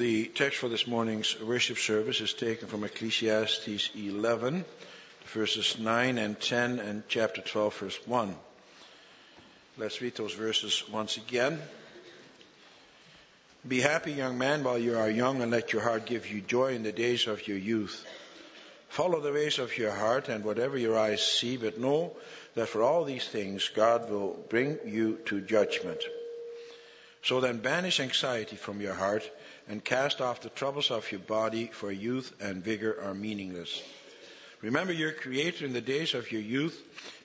[0.00, 4.64] The text for this morning's worship service is taken from Ecclesiastes 11,
[5.26, 8.34] verses 9 and 10, and chapter 12, verse 1.
[9.76, 11.60] Let's read those verses once again.
[13.68, 16.72] Be happy, young man, while you are young, and let your heart give you joy
[16.72, 18.02] in the days of your youth.
[18.88, 22.16] Follow the ways of your heart and whatever your eyes see, but know
[22.54, 26.00] that for all these things God will bring you to judgment.
[27.22, 29.30] So then banish anxiety from your heart
[29.70, 33.80] and cast off the troubles of your body, for youth and vigor are meaningless.
[34.62, 36.76] Remember your Creator in the days of your youth,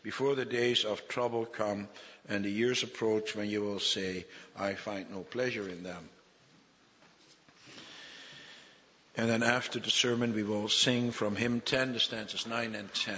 [0.04, 1.88] before the days of trouble come
[2.30, 6.08] and the years approach when you will say, I find no pleasure in them.
[9.18, 12.94] And then after the sermon, we will sing from hymn 10, the stanzas 9 and
[12.94, 13.18] 10.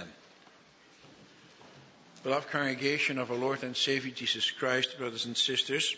[2.22, 5.94] Beloved congregation of our Lord and Savior Jesus Christ, brothers and sisters,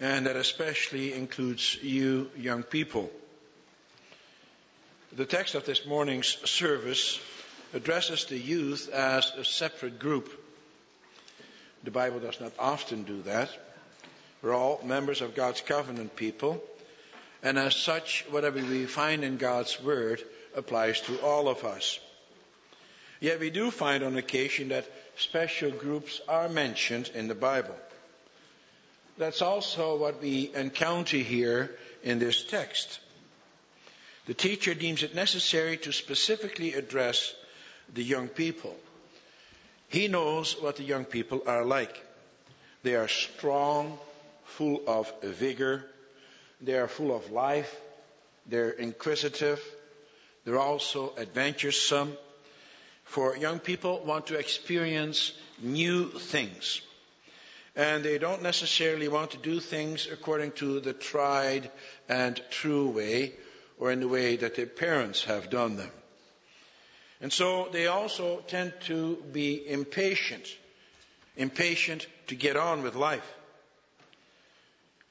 [0.00, 3.10] and that especially includes you young people.
[5.12, 7.18] The text of this morning's service
[7.74, 10.30] addresses the youth as a separate group.
[11.84, 13.50] The Bible does not often do that.
[14.42, 16.62] We're all members of God's covenant people,
[17.42, 20.22] and as such, whatever we find in God's Word
[20.54, 21.98] applies to all of us.
[23.20, 27.74] Yet we do find on occasion that special groups are mentioned in the Bible.
[29.18, 31.74] That's also what we encounter here
[32.04, 33.00] in this text.
[34.26, 37.34] The teacher deems it necessary to specifically address
[37.92, 38.76] the young people.
[39.88, 42.04] He knows what the young people are like.
[42.82, 43.98] They are strong,
[44.44, 45.84] full of vigor,
[46.60, 47.74] they are full of life,
[48.46, 49.60] they're inquisitive,
[50.44, 52.16] they're also adventuresome.
[53.04, 56.82] For young people want to experience new things.
[57.78, 61.70] And they don't necessarily want to do things according to the tried
[62.08, 63.34] and true way
[63.78, 65.92] or in the way that their parents have done them.
[67.20, 70.44] And so they also tend to be impatient,
[71.36, 73.34] impatient to get on with life.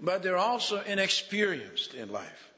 [0.02, 2.52] But they're also inexperienced in life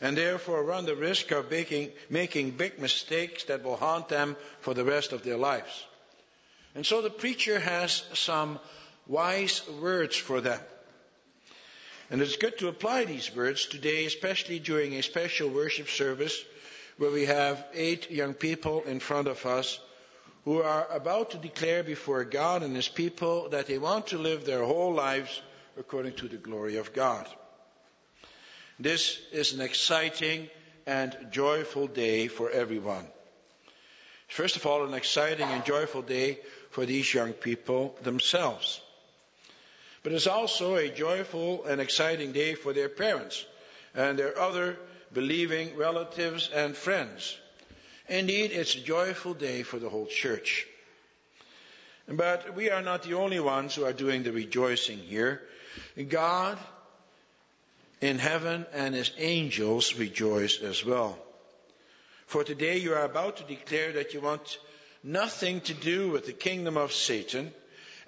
[0.00, 4.74] and therefore run the risk of making, making big mistakes that will haunt them for
[4.74, 5.84] the rest of their lives.
[6.76, 8.60] And so the preacher has some
[9.06, 10.60] wise words for them.
[12.10, 16.44] And it's good to apply these words today, especially during a special worship service
[16.98, 19.78] where we have eight young people in front of us
[20.44, 24.44] who are about to declare before God and His people that they want to live
[24.44, 25.40] their whole lives
[25.78, 27.28] according to the glory of God.
[28.78, 30.48] This is an exciting
[30.86, 33.06] and joyful day for everyone.
[34.28, 36.38] First of all, an exciting and joyful day
[36.70, 38.80] for these young people themselves.
[40.02, 43.44] But it's also a joyful and exciting day for their parents
[43.94, 44.78] and their other
[45.12, 47.36] believing relatives and friends.
[48.08, 50.66] Indeed, it's a joyful day for the whole church.
[52.08, 55.42] But we are not the only ones who are doing the rejoicing here.
[56.08, 56.58] God
[58.00, 61.18] in heaven and his angels rejoice as well.
[62.26, 64.58] For today you are about to declare that you want
[65.04, 67.52] nothing to do with the kingdom of Satan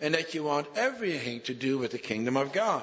[0.03, 2.83] and that you want everything to do with the kingdom of God.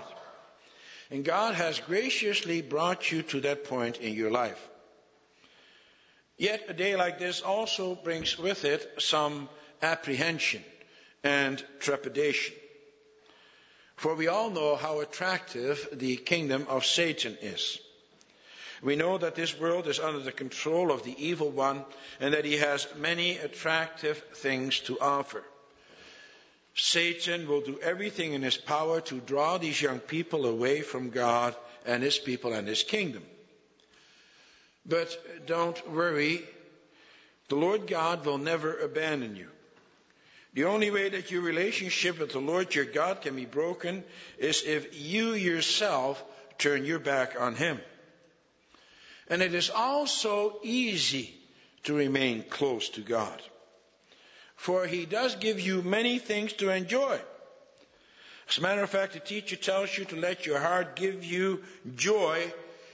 [1.12, 4.70] And God has graciously brought you to that point in your life.
[6.38, 9.50] Yet a day like this also brings with it some
[9.82, 10.64] apprehension
[11.22, 12.56] and trepidation.
[13.98, 17.80] For we all know how attractive the kingdom of Satan is.
[18.82, 21.84] We know that this world is under the control of the evil one
[22.22, 25.44] and that he has many attractive things to offer.
[26.82, 31.56] Satan will do everything in his power to draw these young people away from God
[31.86, 33.24] and his people and his kingdom.
[34.86, 36.44] But don't worry,
[37.50, 39.50] the Lord God will never abandon you.
[40.54, 44.04] The only way that your relationship with the Lord your God can be broken
[44.38, 46.24] is if you yourself
[46.58, 47.80] turn your back on Him.
[49.28, 51.34] And it is also easy
[51.84, 53.42] to remain close to God.
[54.60, 57.18] For He does give you many things to enjoy.
[58.50, 61.64] As a matter of fact, the teacher tells you to let your heart give you
[61.96, 62.52] joy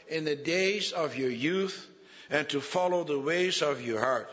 [0.08, 1.88] in the days of your youth
[2.30, 4.30] and to follow the ways of your heart.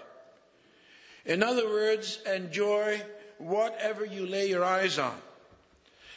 [1.24, 3.00] In other words, enjoy
[3.38, 5.16] whatever you lay your eyes on.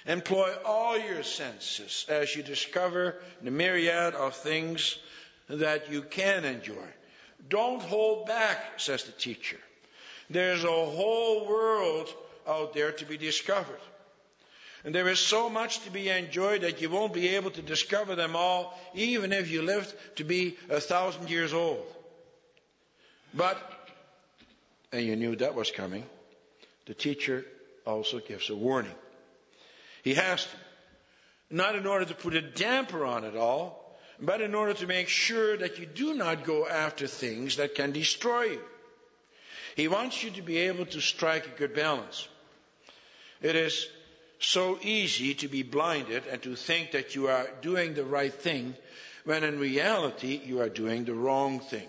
[0.06, 4.97] Employ all your senses as you discover the myriad of things
[5.47, 6.88] that you can enjoy.
[7.47, 9.59] Don't hold back, says the teacher.
[10.30, 12.10] There's a whole world
[12.48, 13.80] out there to be discovered.
[14.83, 18.16] And there is so much to be enjoyed that you won't be able to discover
[18.16, 21.83] them all, even if you lived to be a thousand years old.
[23.33, 23.57] But,
[24.92, 26.06] and you knew that was coming,
[26.86, 27.45] the teacher
[27.86, 28.94] also gives a warning.
[30.04, 30.50] He has to.
[31.50, 35.07] Not in order to put a damper on it all, but in order to make
[35.07, 38.62] sure that you do not go after things that can destroy you.
[39.75, 42.27] He wants you to be able to strike a good balance.
[43.42, 43.88] It is
[44.39, 48.75] so easy to be blinded and to think that you are doing the right thing
[49.25, 51.88] when in reality you are doing the wrong thing.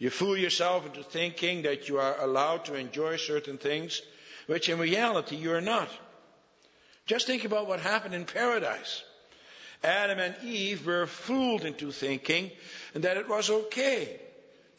[0.00, 4.02] You fool yourself into thinking that you are allowed to enjoy certain things,
[4.46, 5.88] which in reality you are not.
[7.06, 9.04] Just think about what happened in paradise.
[9.84, 12.50] Adam and Eve were fooled into thinking
[12.94, 14.18] that it was okay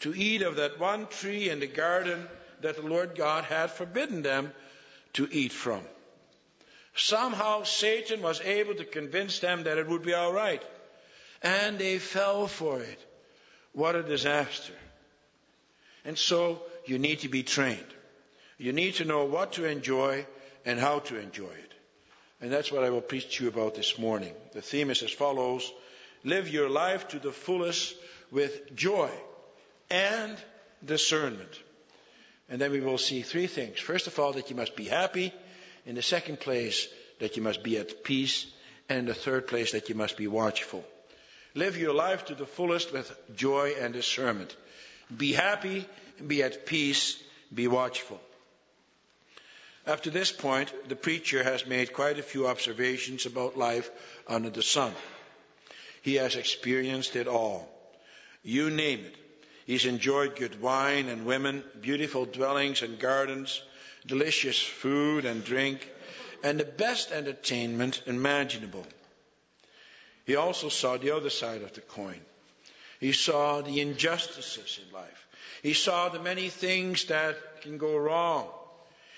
[0.05, 2.27] to eat of that one tree in the garden
[2.61, 4.51] that the Lord God had forbidden them
[5.13, 5.81] to eat from.
[6.95, 10.61] Somehow Satan was able to convince them that it would be all right.
[11.41, 12.99] And they fell for it.
[13.73, 14.75] What a disaster.
[16.05, 17.91] And so you need to be trained.
[18.59, 20.27] You need to know what to enjoy
[20.65, 21.73] and how to enjoy it.
[22.41, 24.35] And that's what I will preach to you about this morning.
[24.53, 25.73] The theme is as follows
[26.23, 27.95] Live your life to the fullest
[28.29, 29.09] with joy
[29.89, 30.37] and
[30.83, 31.59] discernment.
[32.49, 33.79] And then we will see three things.
[33.79, 35.33] First of all, that you must be happy.
[35.85, 36.87] In the second place,
[37.19, 38.45] that you must be at peace.
[38.87, 40.85] And the third place, that you must be watchful.
[41.55, 44.55] Live your life to the fullest with joy and discernment.
[45.15, 45.87] Be happy,
[46.25, 47.21] be at peace,
[47.53, 48.19] be watchful.
[49.87, 53.89] Up to this point, the preacher has made quite a few observations about life
[54.27, 54.93] under the sun.
[56.01, 57.67] He has experienced it all.
[58.43, 59.15] You name it.
[59.65, 63.61] He's enjoyed good wine and women, beautiful dwellings and gardens,
[64.05, 65.89] delicious food and drink,
[66.43, 68.85] and the best entertainment imaginable.
[70.25, 72.19] He also saw the other side of the coin.
[72.99, 75.27] He saw the injustices in life.
[75.63, 78.47] He saw the many things that can go wrong.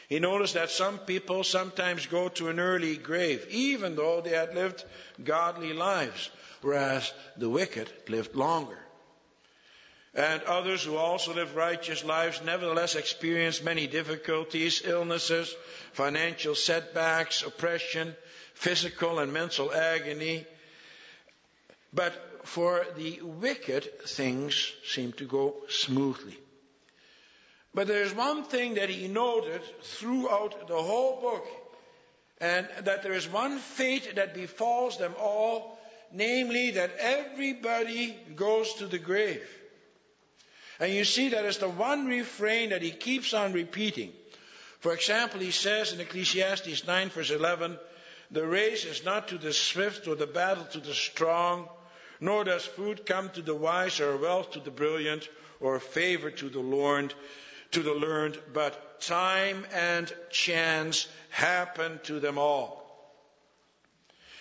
[0.08, 4.56] He noticed that some people sometimes go to an early grave, even though they had
[4.56, 4.86] lived
[5.22, 6.30] godly lives,
[6.62, 8.78] whereas the wicked lived longer.
[10.18, 15.56] And others who also live righteous lives nevertheless experience many difficulties, illnesses,
[15.94, 18.16] financial setbacks, oppression,
[18.56, 20.48] physical and mental agony.
[21.94, 22.14] But
[22.46, 26.36] for the wicked, things seem to go smoothly.
[27.76, 31.46] But there's one thing that he noted throughout the whole book,
[32.42, 35.78] and that there is one fate that befalls them all,
[36.12, 39.48] namely that everybody goes to the grave.
[40.80, 44.14] And you see that is the one refrain that he keeps on repeating.
[44.80, 47.78] For example, he says in Ecclesiastes 9 verse 11,
[48.30, 51.68] the race is not to the swift or the battle to the strong,
[52.20, 55.28] nor does food come to the wise or wealth to the brilliant
[55.60, 57.14] or favor to the learned,
[57.72, 62.84] to the learned, but time and chance happen to them all.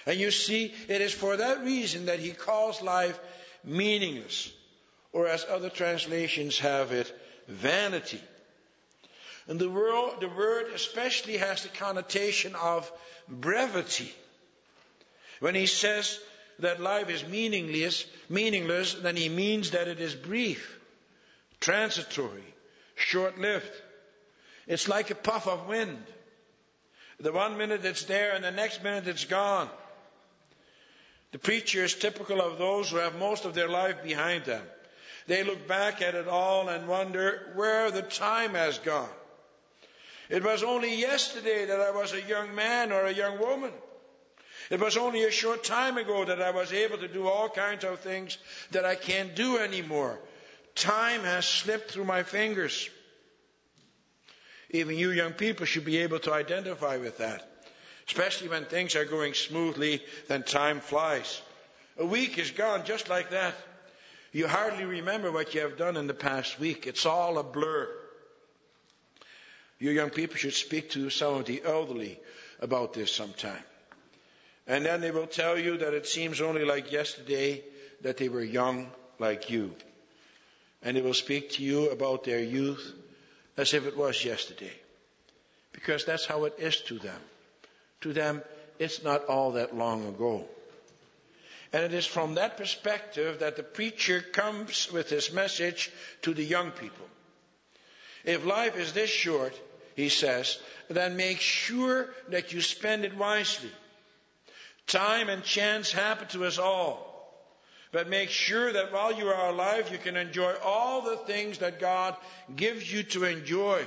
[0.04, 3.18] And you see, it is for that reason that he calls life
[3.64, 4.52] meaningless,
[5.16, 7.10] or as other translations have it,
[7.48, 8.20] vanity.
[9.48, 12.92] And the word, the word especially has the connotation of
[13.26, 14.14] brevity.
[15.40, 16.20] When he says
[16.58, 20.78] that life is meaningless, meaningless, then he means that it is brief,
[21.60, 22.54] transitory,
[22.94, 23.72] short lived.
[24.66, 26.04] It's like a puff of wind.
[27.20, 29.70] The one minute it's there and the next minute it's gone.
[31.32, 34.62] The preacher is typical of those who have most of their life behind them.
[35.26, 39.08] They look back at it all and wonder where the time has gone.
[40.28, 43.72] It was only yesterday that I was a young man or a young woman.
[44.70, 47.84] It was only a short time ago that I was able to do all kinds
[47.84, 48.36] of things
[48.72, 50.18] that I can't do anymore.
[50.74, 52.90] Time has slipped through my fingers.
[54.70, 57.48] Even you young people should be able to identify with that.
[58.08, 61.40] Especially when things are going smoothly, then time flies.
[61.98, 63.54] A week is gone just like that.
[64.36, 66.86] You hardly remember what you have done in the past week.
[66.86, 67.88] It's all a blur.
[69.78, 72.20] You young people should speak to some of the elderly
[72.60, 73.64] about this sometime.
[74.66, 77.64] And then they will tell you that it seems only like yesterday
[78.02, 79.74] that they were young like you
[80.82, 82.92] and they will speak to you about their youth
[83.56, 84.76] as if it was yesterday.
[85.72, 87.20] Because that's how it is to them.
[88.02, 88.42] To them,
[88.78, 90.46] it's not all that long ago.
[91.72, 95.90] And it is from that perspective that the preacher comes with his message
[96.22, 97.06] to the young people.
[98.24, 99.58] If life is this short,
[99.94, 100.58] he says,
[100.88, 103.70] then make sure that you spend it wisely.
[104.86, 107.12] Time and chance happen to us all.
[107.92, 111.80] But make sure that while you are alive, you can enjoy all the things that
[111.80, 112.16] God
[112.54, 113.86] gives you to enjoy.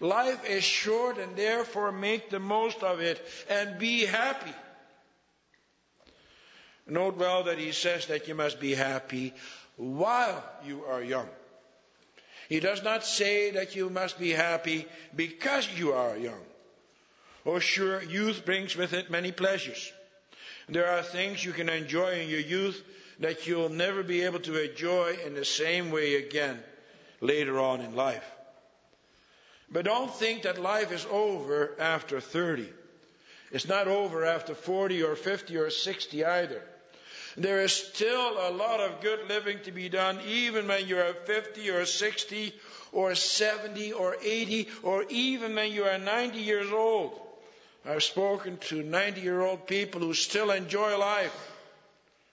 [0.00, 4.54] Life is short and therefore make the most of it and be happy.
[6.88, 9.34] Note well that he says that you must be happy
[9.76, 11.28] while you are young.
[12.48, 16.40] He does not say that you must be happy because you are young.
[17.44, 19.92] Oh, sure, youth brings with it many pleasures.
[20.68, 22.82] There are things you can enjoy in your youth
[23.20, 26.58] that you'll never be able to enjoy in the same way again
[27.20, 28.24] later on in life.
[29.70, 32.68] But don't think that life is over after 30.
[33.50, 36.62] It's not over after 40 or 50 or 60 either.
[37.36, 41.12] There is still a lot of good living to be done, even when you are
[41.12, 42.54] 50 or 60
[42.92, 47.18] or 70 or 80 or even when you are 90 years old.
[47.84, 51.34] I've spoken to 90 year old people who still enjoy life.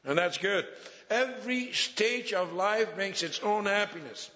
[0.06, 0.66] And that's good.
[1.10, 4.30] Every stage of life brings its own happiness.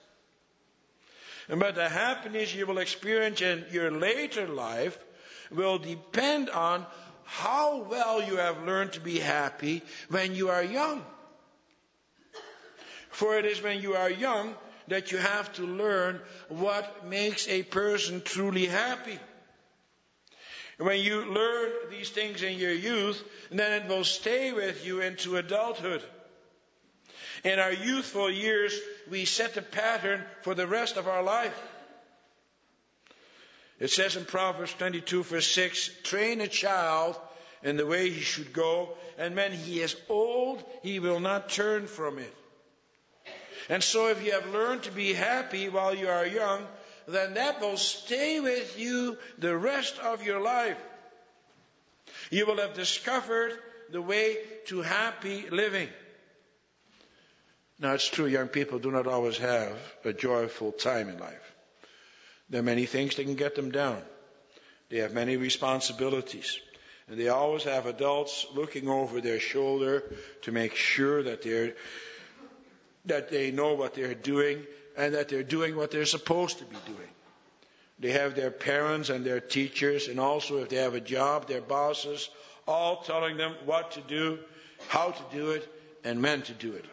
[1.47, 4.97] And but the happiness you will experience in your later life
[5.51, 6.85] will depend on
[7.29, 11.05] how well you have learned to be happy when you are young.
[13.09, 14.55] For it is when you are young
[14.87, 19.19] that you have to learn what makes a person truly happy.
[20.79, 23.21] When you learn these things in your youth,
[23.51, 26.01] then it will stay with you into adulthood.
[27.43, 28.77] In our youthful years,
[29.09, 31.57] we set the pattern for the rest of our life.
[33.79, 37.17] It says in Proverbs 22 verse 6, train a child
[37.63, 41.87] in the way he should go, and when he is old, he will not turn
[41.87, 42.35] from it.
[43.69, 46.65] And so if you have learned to be happy while you are young,
[47.07, 50.77] then that will stay with you the rest of your life.
[52.31, 53.57] You will have discovered
[53.91, 55.89] the way to happy living.
[57.79, 61.48] Now it's true, young people do not always have a joyful time in life.
[62.49, 64.01] There are many things that can get them down.
[64.89, 66.59] They have many responsibilities.
[67.07, 70.03] And they always have adults looking over their shoulder
[70.43, 71.75] to make sure that they're,
[73.05, 74.65] that they know what they're doing
[74.97, 77.09] and that they're doing what they're supposed to be doing.
[77.99, 81.61] They have their parents and their teachers and also if they have a job, their
[81.61, 82.29] bosses,
[82.67, 84.39] all telling them what to do,
[84.87, 85.67] how to do it,
[86.03, 86.85] and when to do it.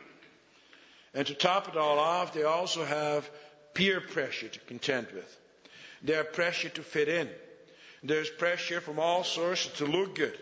[1.15, 3.29] And to top it all off, they also have
[3.75, 5.37] peer pressure to contend with.
[6.03, 7.29] There's pressure to fit in.
[8.03, 10.39] There's pressure from all sources to look good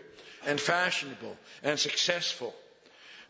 [0.47, 2.55] and fashionable and successful.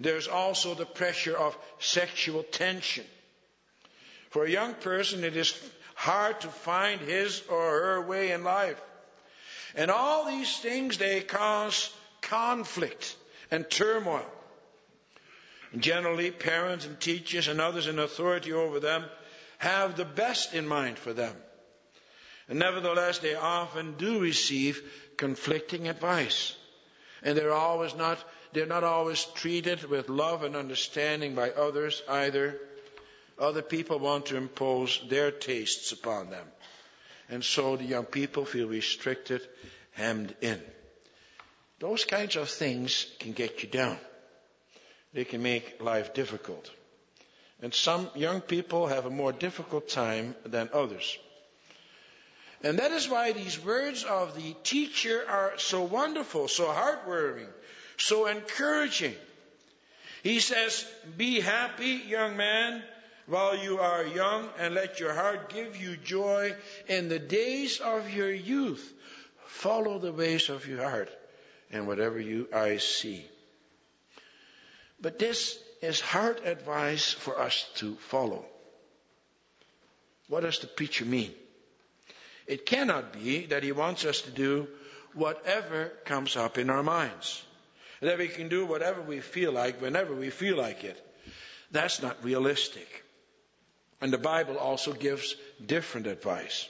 [0.00, 3.04] There's also the pressure of sexual tension.
[4.30, 5.54] For a young person, it is
[5.94, 8.80] hard to find his or her way in life.
[9.76, 13.16] And all these things, they cause conflict
[13.50, 14.26] and turmoil.
[15.76, 19.04] Generally, parents and teachers and others in authority over them
[19.58, 21.34] have the best in mind for them.
[22.48, 24.82] And nevertheless, they often do receive
[25.16, 26.54] conflicting advice.
[27.22, 28.18] And they're always not,
[28.52, 32.60] they're not always treated with love and understanding by others either.
[33.38, 36.46] Other people want to impose their tastes upon them.
[37.28, 39.40] And so the young people feel restricted,
[39.92, 40.60] hemmed in.
[41.80, 43.98] Those kinds of things can get you down.
[45.14, 46.70] They can make life difficult.
[47.62, 51.18] And some young people have a more difficult time than others.
[52.64, 57.50] And that is why these words of the teacher are so wonderful, so heartwarming,
[57.98, 59.14] so encouraging.
[60.22, 60.86] He says,
[61.18, 62.82] Be happy, young man,
[63.26, 66.54] while you are young, and let your heart give you joy
[66.88, 68.94] in the days of your youth.
[69.44, 71.10] Follow the ways of your heart
[71.70, 73.26] and whatever you eyes see.
[74.98, 78.46] But this is hard advice for us to follow.
[80.28, 81.34] What does the preacher mean?
[82.46, 84.68] It cannot be that he wants us to do
[85.14, 87.42] whatever comes up in our minds.
[88.00, 91.00] That we can do whatever we feel like whenever we feel like it.
[91.70, 93.04] That's not realistic.
[94.00, 95.34] And the Bible also gives
[95.64, 96.68] different advice.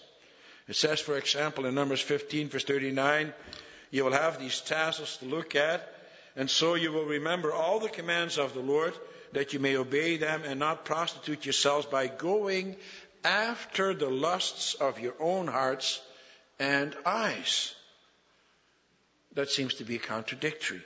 [0.68, 3.32] It says, for example, in Numbers 15, verse 39,
[3.90, 5.92] you will have these tassels to look at,
[6.36, 8.94] and so you will remember all the commands of the Lord,
[9.32, 12.76] that you may obey them and not prostitute yourselves by going
[13.24, 16.00] after the lusts of your own hearts
[16.58, 17.74] and eyes.
[19.34, 20.82] That seems to be contradictory.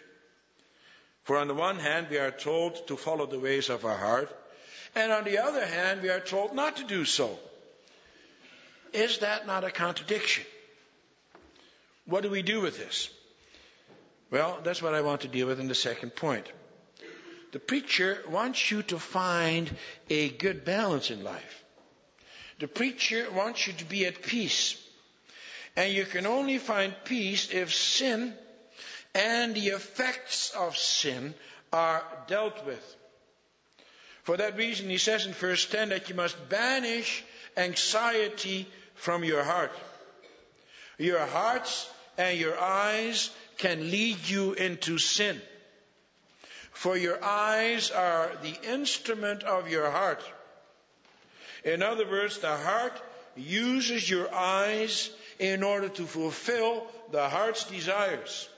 [1.24, 4.34] For on the one hand, we are told to follow the ways of our heart,
[4.94, 7.38] and on the other hand, we are told not to do so.
[8.94, 10.44] Is that not a contradiction?
[12.06, 13.10] What do we do with this?
[14.30, 16.46] Well, that's what I want to deal with in the second point.
[17.52, 19.70] The preacher wants you to find
[20.08, 21.64] a good balance in life.
[22.58, 24.76] The preacher wants you to be at peace.
[25.76, 28.34] And you can only find peace if sin
[29.14, 31.34] and the effects of sin
[31.72, 32.96] are dealt with.
[34.24, 37.24] For that reason, he says in verse 10 that you must banish
[37.56, 39.72] anxiety from your heart.
[40.98, 45.40] Your hearts and your eyes can lead you into sin.
[46.72, 50.22] For your eyes are the instrument of your heart.
[51.64, 53.00] In other words, the heart
[53.36, 58.48] uses your eyes in order to fulfill the heart's desires.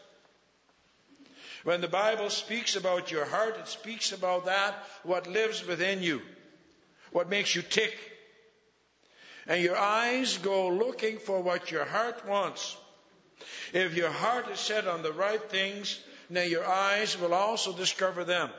[1.64, 6.22] When the Bible speaks about your heart, it speaks about that, what lives within you,
[7.12, 7.96] what makes you tick.
[9.46, 12.76] And your eyes go looking for what your heart wants.
[13.72, 18.24] If your heart is set on the right things, then your eyes will also discover
[18.24, 18.50] them.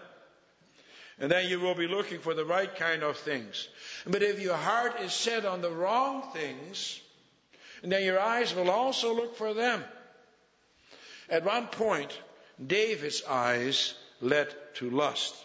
[1.22, 3.68] And then you will be looking for the right kind of things.
[4.08, 7.00] But if your heart is set on the wrong things,
[7.84, 9.84] then your eyes will also look for them.
[11.30, 12.12] At one point,
[12.66, 15.36] David's eyes led to lust.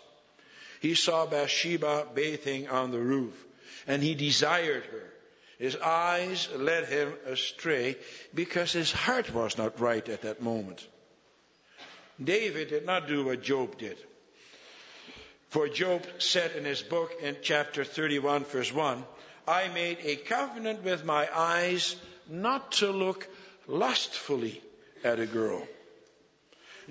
[0.81, 3.35] He saw Bathsheba bathing on the roof,
[3.87, 5.13] and he desired her.
[5.59, 7.97] His eyes led him astray
[8.35, 10.87] because his heart was not right at that moment.
[12.23, 13.99] David did not do what Job did.
[15.49, 19.05] For Job said in his book in chapter 31, verse 1,
[19.47, 21.97] I made a covenant with my eyes
[22.29, 23.29] not to look
[23.69, 24.61] lustfully
[25.05, 25.67] at a girl.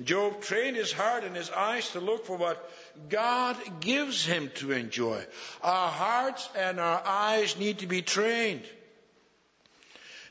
[0.04, 2.70] Job trained his heart and his eyes to look for what
[3.10, 5.26] God gives him to enjoy.
[5.62, 8.64] Our hearts and our eyes need to be trained.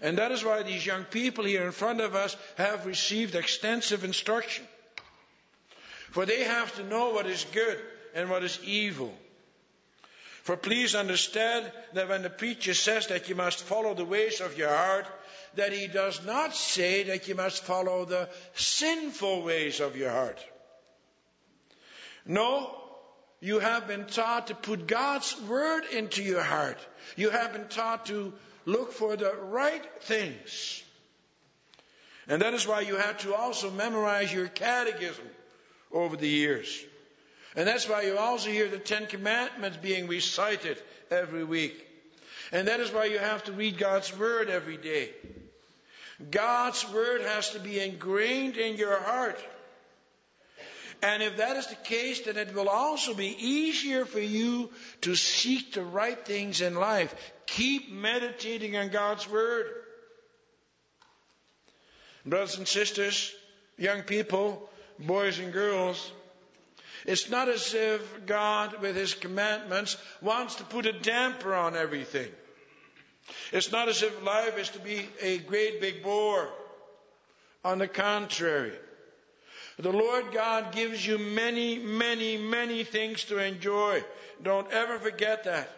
[0.02, 4.04] And that is why these young people here in front of us have received extensive
[4.04, 4.66] instruction.
[6.10, 7.80] For they have to know what is good
[8.14, 9.12] and what is evil.
[10.42, 14.58] For please understand that when the preacher says that you must follow the ways of
[14.58, 15.06] your heart,
[15.54, 20.38] that he does not say that you must follow the sinful ways of your heart.
[22.26, 22.76] No,
[23.40, 26.78] you have been taught to put God's word into your heart.
[27.16, 28.32] You have been taught to
[28.64, 30.82] look for the right things.
[32.28, 35.26] And that is why you have to also memorize your catechism
[35.92, 36.84] over the years.
[37.56, 40.76] And that's why you also hear the Ten Commandments being recited
[41.10, 41.86] every week.
[42.52, 45.10] And that is why you have to read God's Word every day.
[46.30, 49.38] God's Word has to be ingrained in your heart.
[51.02, 54.70] And if that is the case, then it will also be easier for you
[55.02, 57.14] to seek the right things in life.
[57.46, 59.66] Keep meditating on God's Word.
[62.24, 63.32] Brothers and sisters,
[63.76, 66.10] young people, boys and girls,
[67.04, 72.30] it's not as if God, with His commandments, wants to put a damper on everything.
[73.52, 76.48] It's not as if life is to be a great big bore.
[77.64, 78.72] On the contrary,
[79.78, 84.04] the Lord God gives you many, many, many things to enjoy.
[84.42, 85.70] Don't ever forget that.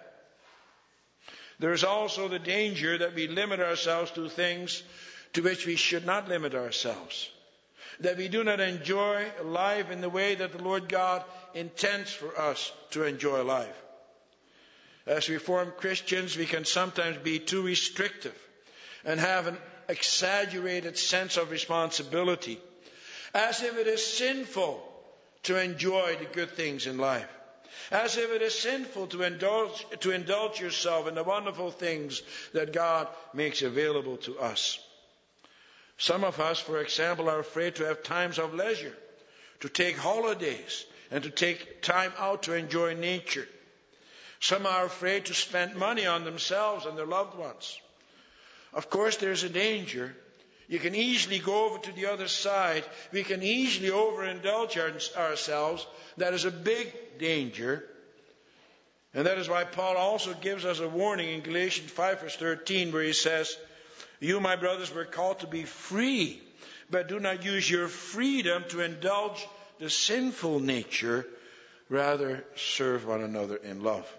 [1.58, 4.82] There's also the danger that we limit ourselves to things
[5.32, 7.30] to which we should not limit ourselves.
[8.00, 12.38] That we do not enjoy life in the way that the Lord God intends for
[12.38, 13.82] us to enjoy life.
[15.06, 18.36] As Reformed Christians, we can sometimes be too restrictive
[19.04, 19.56] and have an
[19.88, 22.58] exaggerated sense of responsibility,
[23.32, 24.82] as if it is sinful
[25.44, 27.28] to enjoy the good things in life,
[27.92, 32.20] as if it is sinful to indulge, to indulge yourself in the wonderful things
[32.52, 34.80] that God makes available to us.
[35.98, 38.96] Some of us, for example, are afraid to have times of leisure,
[39.60, 43.48] to take holidays, and to take time out to enjoy nature.
[44.40, 47.80] Some are afraid to spend money on themselves and their loved ones.
[48.74, 50.14] Of course, there's a danger.
[50.68, 52.84] You can easily go over to the other side.
[53.12, 55.86] We can easily overindulge our, ourselves.
[56.18, 57.84] That is a big danger.
[59.14, 62.92] And that is why Paul also gives us a warning in Galatians 5 verse 13
[62.92, 63.56] where he says,
[64.20, 66.40] You, my brothers, were called to be free,
[66.90, 69.46] but do not use your freedom to indulge
[69.78, 71.26] the sinful nature.
[71.88, 74.10] Rather, serve one another in love.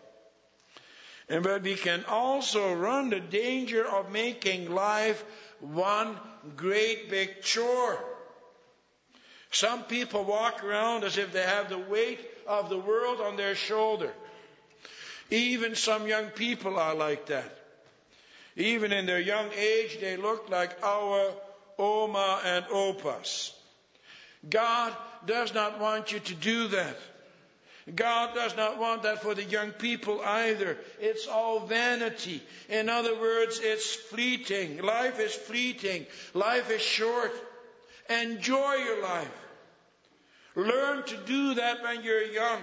[1.29, 5.23] And but we can also run the danger of making life
[5.59, 6.17] one
[6.55, 7.99] great big chore.
[9.51, 13.55] Some people walk around as if they have the weight of the world on their
[13.55, 14.11] shoulder.
[15.29, 17.56] Even some young people are like that.
[18.57, 21.31] Even in their young age, they look like our
[21.77, 23.51] Oma and Opas.
[24.49, 24.95] God
[25.27, 26.97] does not want you to do that.
[27.95, 30.77] God does not want that for the young people either.
[30.99, 32.41] It's all vanity.
[32.67, 34.81] In other words, it's fleeting.
[34.81, 36.05] Life is fleeting.
[36.33, 37.31] Life is short.
[38.09, 39.31] Enjoy your life.
[40.55, 42.61] Learn to do that when you're young.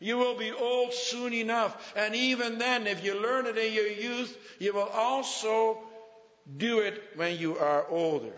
[0.00, 1.94] You will be old soon enough.
[1.96, 5.78] And even then, if you learn it in your youth, you will also
[6.56, 8.32] do it when you are older.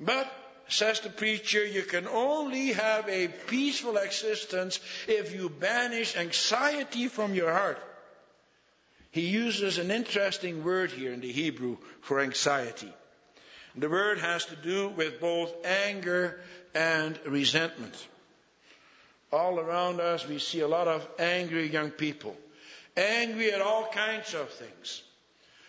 [0.00, 0.32] But
[0.68, 7.34] says the preacher, you can only have a peaceful existence if you banish anxiety from
[7.34, 7.78] your heart.
[9.10, 12.92] He uses an interesting word here in the Hebrew for anxiety.
[13.76, 16.40] The word has to do with both anger
[16.74, 17.94] and resentment.
[19.32, 22.36] All around us, we see a lot of angry young people.
[22.96, 25.02] Angry at all kinds of things.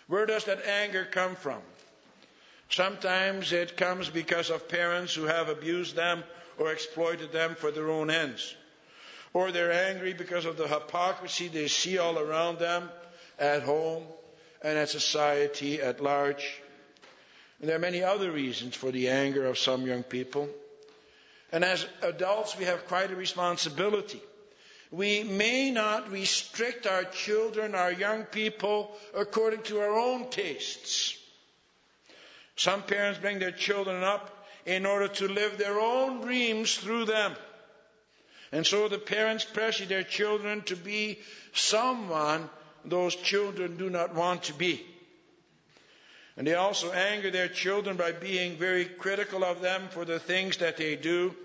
[0.08, 1.62] Where does that anger come from?
[2.70, 6.24] Sometimes it comes because of parents who have abused them
[6.58, 8.56] or exploited them for their own ends.
[9.34, 12.90] Or they're angry because of the hypocrisy they see all around them
[13.38, 14.04] at home
[14.62, 16.62] and at society at large.
[17.60, 20.50] And there are many other reasons for the anger of some young people.
[21.52, 24.22] And as adults, we have quite a responsibility.
[24.92, 31.18] We may not restrict our children, our young people, according to our own tastes.
[32.56, 37.36] Some parents bring their children up in order to live their own dreams through them.
[38.52, 41.20] And so the parents pressure their children to be
[41.54, 42.50] someone
[42.84, 44.86] those children do not want to be.
[46.38, 50.58] And they also anger their children by being very critical of them for the things
[50.58, 51.36] that they do,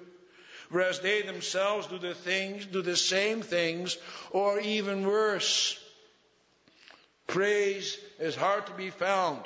[0.71, 3.97] whereas they themselves do the things, do the same things,
[4.31, 5.79] or even worse.
[7.27, 9.43] Praise is hard to be found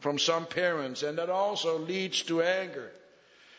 [0.00, 2.90] from some parents, and that also leads to anger.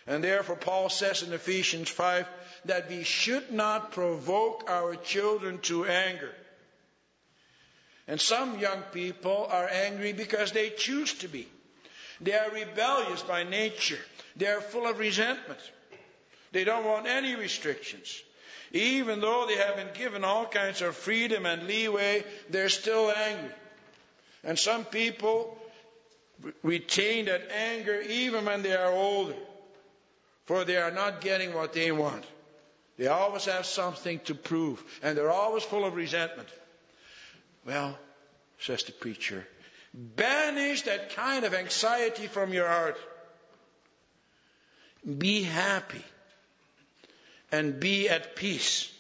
[0.08, 2.28] And therefore, Paul says in Ephesians 5
[2.66, 6.34] that we should not provoke our children to anger.
[8.12, 11.48] And some young people are angry because they choose to be.
[12.20, 14.00] They are rebellious by nature.
[14.36, 15.62] They are full of resentment.
[16.52, 18.22] They don't want any restrictions.
[18.74, 23.56] Even though they have been given all kinds of freedom and leeway, they're still angry.
[24.44, 25.58] And some people
[26.64, 29.38] retain that anger even when they are older,
[30.48, 32.26] for they are not getting what they want.
[32.98, 36.50] They always have something to prove, and they're always full of resentment.
[37.66, 37.98] Well,
[38.60, 39.48] says the preacher,
[39.94, 42.98] banish that kind of anxiety from your heart.
[45.18, 46.04] Be happy
[47.52, 48.92] and be at peace.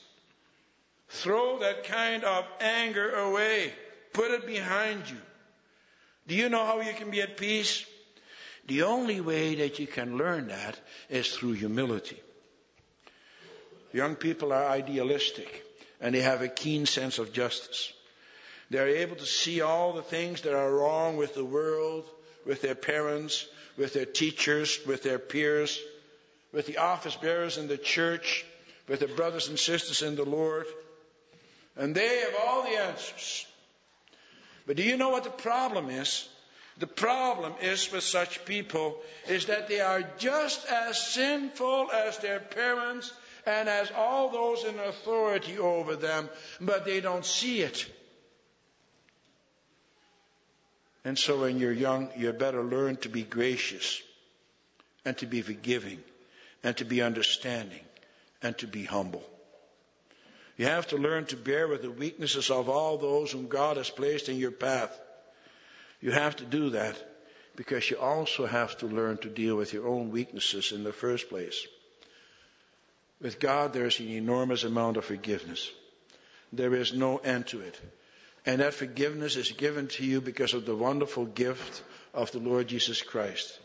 [1.10, 3.74] Throw that kind of anger away.
[4.14, 5.18] Put it behind you.
[6.28, 7.86] Do you know how you can be at peace?
[8.68, 12.20] The only way that you can learn that is through humility.
[13.92, 15.66] Young people are idealistic
[16.00, 17.92] and they have a keen sense of justice.
[18.72, 22.06] They're able to see all the things that are wrong with the world,
[22.46, 25.78] with their parents, with their teachers, with their peers,
[26.54, 28.46] with the office bearers in the church,
[28.88, 30.68] with their brothers and sisters in the Lord.
[31.76, 33.46] And they have all the answers.
[34.66, 36.30] But do you know what the problem is?
[36.78, 38.96] The problem is with such people
[39.28, 43.12] is that they are just as sinful as their parents
[43.46, 46.30] and as all those in authority over them,
[46.62, 47.86] but they don't see it.
[51.04, 54.02] And so when you're young, you better learn to be gracious
[55.04, 56.00] and to be forgiving
[56.64, 57.84] and to be understanding
[58.42, 59.24] and to be humble.
[60.58, 63.90] You have to learn to bear with the weaknesses of all those whom God has
[63.90, 64.96] placed in your path.
[66.02, 66.96] You have to do that
[67.56, 71.30] because you also have to learn to deal with your own weaknesses in the first
[71.30, 71.66] place.
[73.20, 75.70] With God, there's an enormous amount of forgiveness.
[76.54, 77.80] There is no end to it.
[78.46, 82.68] And that forgiveness is given to you because of the wonderful gift of the Lord
[82.68, 83.60] Jesus Christ.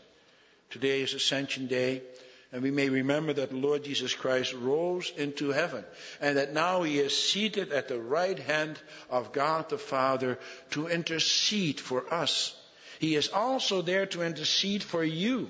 [0.69, 2.03] Today is Ascension Day.
[2.51, 5.83] And we may remember that the Lord Jesus Christ rose into heaven
[6.21, 10.39] and that now he is seated at the right hand of God the Father
[10.71, 12.55] to intercede for us.
[12.99, 15.49] He is also there to intercede for you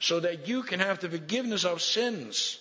[0.00, 2.58] so that you can have the forgiveness of sins.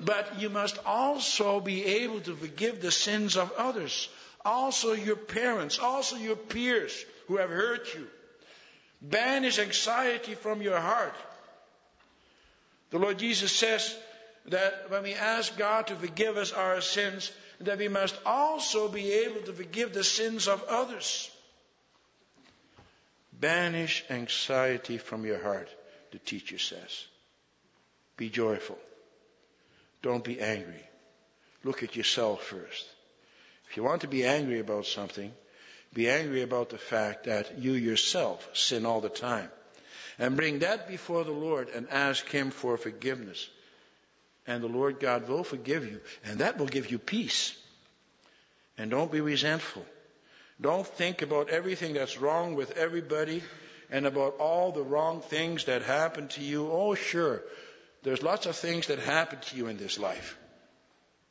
[0.00, 4.08] But you must also be able to forgive the sins of others.
[4.44, 8.06] Also your parents, also your peers who have hurt you.
[9.00, 11.14] Banish anxiety from your heart.
[12.90, 13.96] The Lord Jesus says
[14.46, 17.30] that when we ask God to forgive us our sins,
[17.60, 21.30] that we must also be able to forgive the sins of others.
[23.32, 25.68] Banish anxiety from your heart,
[26.12, 27.06] the teacher says.
[28.16, 28.78] Be joyful.
[30.04, 30.84] Don't be angry.
[31.64, 32.86] Look at yourself first.
[33.70, 35.32] If you want to be angry about something,
[35.94, 39.48] be angry about the fact that you yourself sin all the time.
[40.18, 43.48] And bring that before the Lord and ask Him for forgiveness.
[44.46, 46.02] And the Lord God will forgive you.
[46.26, 47.56] And that will give you peace.
[48.76, 49.86] And don't be resentful.
[50.60, 53.42] Don't think about everything that's wrong with everybody
[53.90, 56.70] and about all the wrong things that happen to you.
[56.70, 57.42] Oh, sure.
[58.04, 60.36] There's lots of things that happen to you in this life.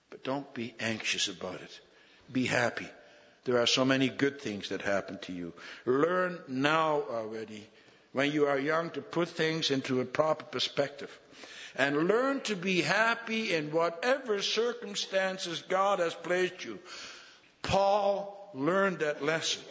[0.10, 1.80] But don't be anxious about it.
[2.32, 2.88] Be happy.
[3.46, 5.54] There are so many good things that happen to you.
[5.86, 7.68] Learn now already,
[8.12, 11.12] when you are young, to put things into a proper perspective.
[11.76, 16.80] And learn to be happy in whatever circumstances God has placed you.
[17.62, 19.64] Paul learned that lesson.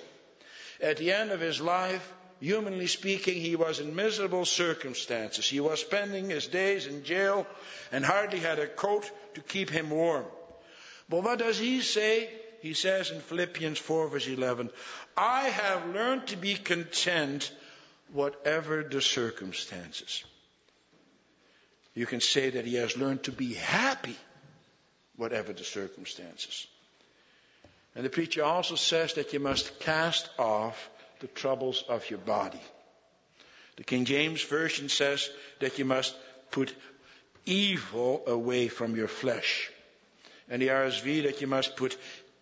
[0.80, 5.48] At the end of his life, humanly speaking, he was in miserable circumstances.
[5.48, 7.46] He was spending his days in jail
[7.92, 10.24] and hardly had a coat to keep him warm.
[11.08, 12.28] But what does he say?
[12.60, 14.70] He says in Philippians 4 verse 11,
[15.16, 17.52] I have learned to be content
[18.12, 20.24] whatever the circumstances.
[21.94, 24.16] You can say that he has learned to be happy
[25.16, 26.66] whatever the circumstances.
[27.94, 30.88] And the preacher also says that you must cast off
[31.22, 32.60] the troubles of your body.
[33.76, 35.30] The King James Version says
[35.60, 36.14] that you must
[36.50, 36.74] put
[37.46, 39.70] evil away from your flesh.
[40.50, 41.96] And the RSV that you must put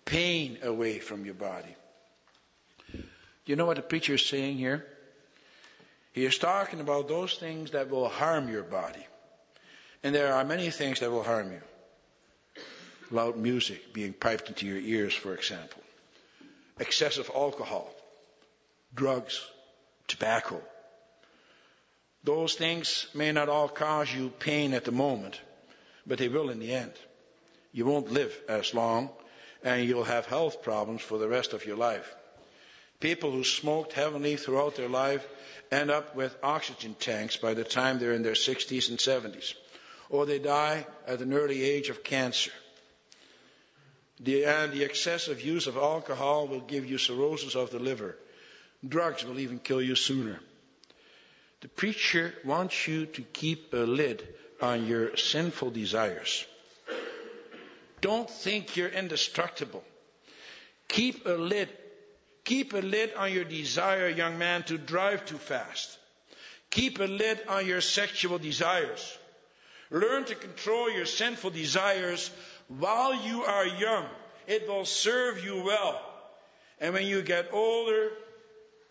[0.07, 1.77] pain away from your body.
[2.93, 3.03] Do
[3.47, 4.85] you know what the preacher is saying here?
[6.13, 9.07] He is talking about those things that will harm your body.
[10.03, 11.61] And there are many things that will harm you.
[13.11, 15.83] Loud music being piped into your ears, for example.
[16.79, 17.93] Excessive alcohol
[18.95, 19.45] drugs,
[20.07, 20.61] tobacco.
[22.25, 25.41] Those things may not all cause you pain at the moment,
[26.07, 26.93] but they will in the end.
[27.73, 29.11] You won't live as long
[29.63, 32.15] and you'll have health problems for the rest of your life.
[32.99, 35.27] People who smoked heavily throughout their life
[35.71, 39.55] end up with oxygen tanks by the time they're in their 60s and 70s.
[40.11, 42.51] Or they die at an early age of cancer.
[44.19, 48.17] The, and the excessive use of alcohol will give you cirrhosis of the liver
[48.87, 50.41] Drugs will even kill you sooner.
[51.61, 54.27] The preacher wants you to keep a lid
[54.63, 56.47] on your sinful desires.
[58.01, 59.85] Don't think you're indestructible.
[60.89, 61.69] Keep a lid.
[62.45, 65.99] Keep a lid on your desire, young man, to drive too fast.
[66.71, 69.19] Keep a lid on your sexual desires.
[69.91, 72.31] Learn to control your sinful desires
[72.69, 74.07] while you are young.
[74.47, 76.01] It will serve you well.
[76.81, 78.11] And when you get older,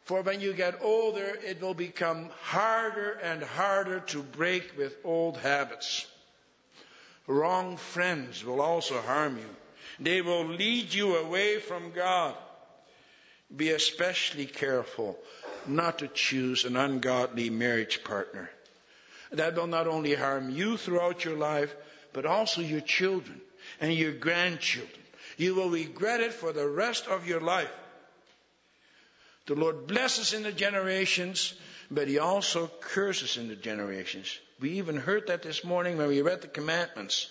[0.09, 5.37] for when you get older, it will become harder and harder to break with old
[5.37, 6.07] habits.
[7.27, 9.55] Wrong friends will also harm you.
[9.99, 12.33] They will lead you away from God.
[13.55, 15.15] Be especially careful
[15.67, 18.49] not to choose an ungodly marriage partner.
[19.31, 21.75] That will not only harm you throughout your life,
[22.13, 23.39] but also your children
[23.79, 25.03] and your grandchildren.
[25.37, 27.69] You will regret it for the rest of your life.
[29.49, 31.55] The Lord blesses in the generations,
[31.89, 34.37] but He also curses in the generations.
[34.59, 37.27] We even heard that this morning when we read the commandments.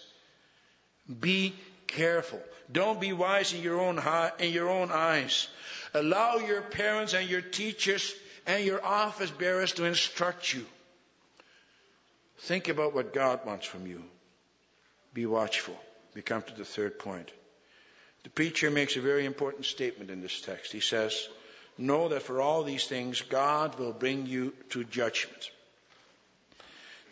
[1.20, 1.54] Be
[1.87, 2.42] careful.
[2.72, 4.02] Don't be wise in your own
[4.40, 5.46] in your own eyes.
[5.94, 8.12] Allow your parents and your teachers
[8.48, 10.66] and your office bearers to instruct you.
[12.38, 14.02] Think about what God wants from you.
[15.14, 15.78] Be watchful.
[16.16, 17.31] We come to the third point.
[18.24, 20.72] The preacher makes a very important statement in this text.
[20.72, 21.28] He says,
[21.78, 25.50] Know that for all these things, God will bring you to judgment.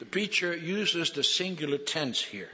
[0.00, 2.50] The preacher uses the singular tense here.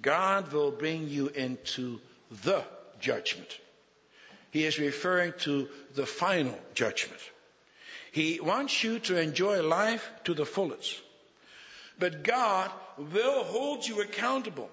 [0.00, 2.00] God will bring you into
[2.42, 2.64] the
[3.00, 3.58] judgment.
[4.50, 7.20] He is referring to the final judgment.
[8.12, 11.00] He wants you to enjoy life to the fullest.
[11.98, 14.70] But God will hold you accountable.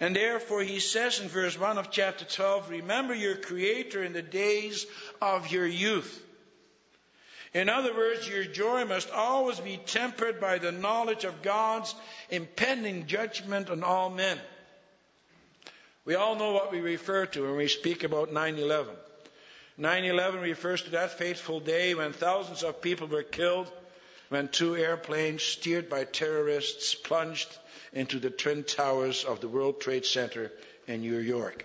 [0.00, 4.22] And therefore, he says in verse 1 of chapter 12, remember your Creator in the
[4.22, 4.86] days
[5.22, 6.20] of your youth.
[7.52, 11.94] In other words, your joy must always be tempered by the knowledge of God's
[12.28, 14.38] impending judgment on all men.
[16.04, 18.94] We all know what we refer to when we speak about 9 11.
[19.78, 23.70] 9 11 refers to that fateful day when thousands of people were killed
[24.28, 27.48] when two airplanes steered by terrorists plunged
[27.92, 30.50] into the twin towers of the World Trade Center
[30.86, 31.64] in New York.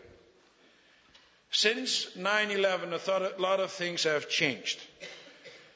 [1.52, 4.80] Since 9 11, a lot of things have changed.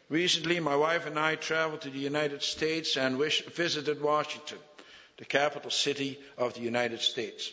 [0.10, 4.60] Recently, my wife and I traveled to the United States and visited Washington,
[5.18, 7.52] the capital city of the United States.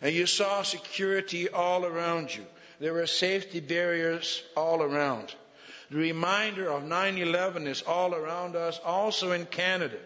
[0.00, 2.46] And you saw security all around you.
[2.78, 5.34] There were safety barriers all around.
[5.90, 9.98] The reminder of 9 11 is all around us, also in Canada.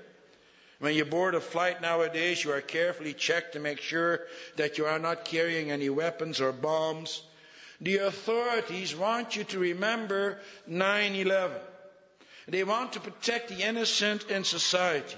[0.79, 4.21] When you board a flight nowadays, you are carefully checked to make sure
[4.57, 7.23] that you are not carrying any weapons or bombs.
[7.81, 11.57] The authorities want you to remember 9 11.
[12.49, 15.17] They want to protect the innocent in society.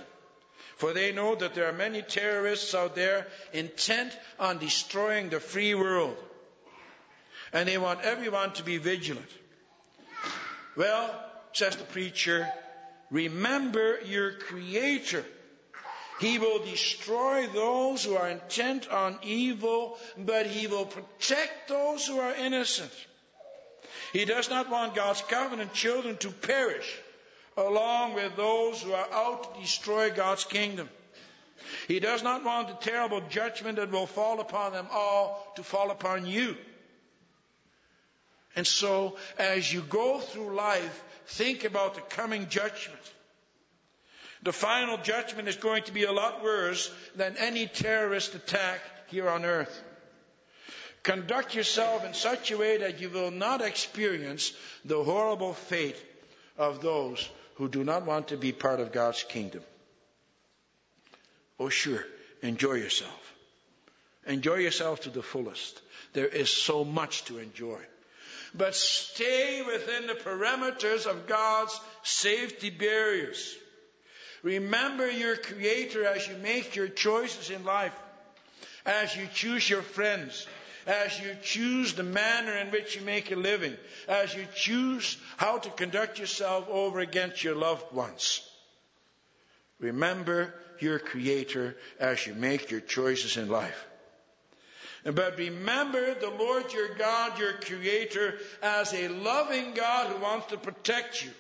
[0.76, 5.74] For they know that there are many terrorists out there intent on destroying the free
[5.74, 6.16] world.
[7.52, 9.31] And they want everyone to be vigilant.
[10.76, 11.10] Well,
[11.52, 12.48] says the preacher,
[13.10, 15.24] remember your Creator.
[16.20, 22.18] He will destroy those who are intent on evil, but he will protect those who
[22.18, 22.92] are innocent.
[24.12, 26.96] He does not want God's covenant children to perish
[27.56, 30.88] along with those who are out to destroy God's kingdom.
[31.88, 35.90] He does not want the terrible judgment that will fall upon them all to fall
[35.90, 36.56] upon you.
[38.57, 43.12] And so, as you go through life, think about the coming judgment.
[44.42, 49.29] The final judgment is going to be a lot worse than any terrorist attack here
[49.29, 49.83] on earth.
[51.03, 54.53] Conduct yourself in such a way that you will not experience
[54.85, 56.03] the horrible fate
[56.57, 59.62] of those who do not want to be part of God's kingdom.
[61.61, 62.05] Oh, sure,
[62.42, 63.35] enjoy yourself.
[64.27, 65.81] Enjoy yourself to the fullest.
[66.12, 67.79] There is so much to enjoy.
[68.57, 73.55] But stay within the parameters of God's safety barriers.
[74.42, 77.95] Remember your Creator as you make your choices in life,
[78.85, 80.47] as you choose your friends,
[80.87, 83.77] as you choose the manner in which you make a living,
[84.09, 88.49] as you choose how to conduct yourself over against your loved ones.
[89.81, 93.85] Remember your Creator as you make your choices in life.
[95.04, 100.56] But remember the Lord your God, your Creator, as a loving God who wants to
[100.56, 101.30] protect you.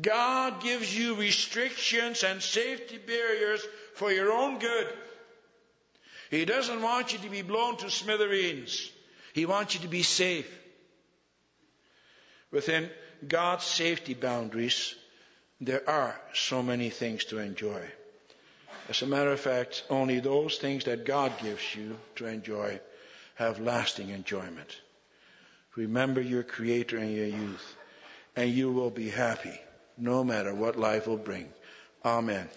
[0.00, 3.60] God gives you restrictions and safety barriers
[3.94, 4.88] for your own good.
[6.30, 8.90] He doesn't want you to be blown to smithereens.
[9.34, 10.50] He wants you to be safe.
[12.50, 12.88] Within
[13.26, 14.94] God's safety boundaries,
[15.60, 17.82] there are so many things to enjoy.
[18.88, 22.80] As a matter of fact, only those things that God gives you to enjoy
[23.36, 24.80] have lasting enjoyment.
[25.74, 27.76] Remember your Creator in your youth,
[28.36, 29.58] and you will be happy
[29.96, 31.48] no matter what life will bring.
[32.04, 32.48] Amen.